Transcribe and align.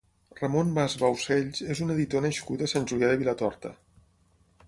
Ramon 0.37 0.69
Mas 0.77 0.95
Baucells 1.01 1.61
és 1.75 1.83
un 1.87 1.95
editor 1.97 2.25
nascut 2.27 2.65
a 2.65 2.71
Sant 2.73 2.89
Julià 2.93 3.09
de 3.13 3.19
Vilatorta. 3.25 3.75